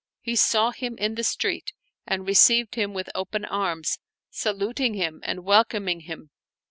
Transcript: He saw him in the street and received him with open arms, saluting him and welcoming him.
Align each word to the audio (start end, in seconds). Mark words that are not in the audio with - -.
He 0.19 0.35
saw 0.35 0.71
him 0.71 0.97
in 0.97 1.13
the 1.13 1.23
street 1.23 1.73
and 2.07 2.25
received 2.25 2.73
him 2.73 2.95
with 2.95 3.11
open 3.13 3.45
arms, 3.45 3.99
saluting 4.31 4.95
him 4.95 5.19
and 5.23 5.45
welcoming 5.45 5.99
him. 5.99 6.31